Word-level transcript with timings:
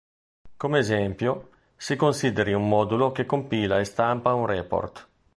Come 0.57 0.79
esempio, 0.79 1.49
si 1.75 1.95
consideri 1.95 2.53
un 2.53 2.67
modulo 2.67 3.11
che 3.11 3.27
compila 3.27 3.77
e 3.79 3.83
stampa 3.83 4.33
un 4.33 4.47
report. 4.47 5.07